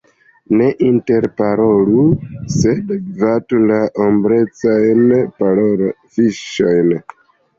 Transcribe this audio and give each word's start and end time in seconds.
Ne 0.59 0.67
interparolu, 0.85 2.05
sed 2.53 2.89
gvatu 3.19 3.59
la 3.73 3.77
ombrecajn 4.07 5.05
fiŝojn! 6.17 6.91